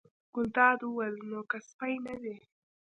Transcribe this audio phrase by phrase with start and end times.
[0.35, 2.35] ګلداد وویل: نو که سپی نه وي.